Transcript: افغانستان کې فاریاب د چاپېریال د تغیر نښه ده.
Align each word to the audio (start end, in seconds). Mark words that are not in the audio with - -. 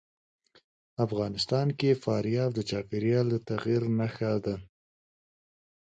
افغانستان 1.05 1.67
کې 1.79 1.99
فاریاب 2.03 2.51
د 2.55 2.59
چاپېریال 2.69 3.27
د 3.31 3.35
تغیر 3.49 3.83
نښه 3.97 4.31
ده. 4.45 4.55